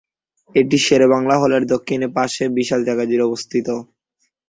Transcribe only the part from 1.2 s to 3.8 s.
হলের দক্ষিণে পাশে বিশাল জায়গা জুড়ে অবস্থিত।